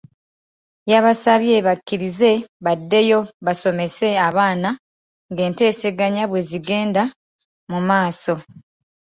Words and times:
Yabasabye 0.91 1.55
bakkirize 1.67 2.31
baddeyo 2.65 3.19
basomese 3.45 4.07
abaana 4.27 4.69
ng'enteeseganya 5.31 6.23
bwe 6.27 6.41
zigenda 6.49 7.03
mu 7.71 7.79
maaso. 7.89 8.33